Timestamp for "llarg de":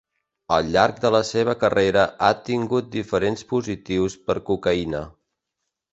0.75-1.11